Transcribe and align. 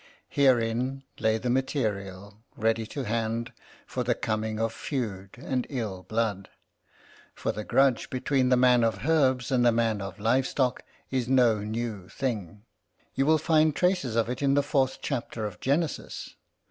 Herein 0.29 1.03
lay 1.19 1.37
the 1.37 1.51
material, 1.51 2.41
ready 2.57 2.87
to 2.87 3.03
hand, 3.03 3.53
for 3.85 4.03
the 4.03 4.15
coming 4.15 4.59
of 4.59 4.73
feud 4.73 5.37
and 5.37 5.67
ill 5.69 6.01
blood. 6.01 6.49
For 7.35 7.51
the 7.51 7.63
grudge 7.63 8.09
between 8.09 8.49
the 8.49 8.57
man 8.57 8.83
of 8.83 9.05
herbs 9.07 9.51
and 9.51 9.63
the 9.63 9.71
man 9.71 10.01
of 10.01 10.19
live 10.19 10.47
stock 10.47 10.81
is 11.11 11.27
no 11.27 11.59
new 11.59 12.09
thing; 12.09 12.63
you 13.13 13.27
will 13.27 13.37
find 13.37 13.75
traces 13.75 14.15
of 14.15 14.27
it 14.27 14.41
in 14.41 14.55
the 14.55 14.63
fourth 14.63 14.97
chapter 15.03 15.45
of 15.45 15.59
Genesis. 15.59 16.35